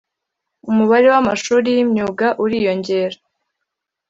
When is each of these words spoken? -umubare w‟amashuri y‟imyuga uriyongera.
-umubare 0.69 1.07
w‟amashuri 1.13 1.67
y‟imyuga 1.77 2.27
uriyongera. 2.43 3.17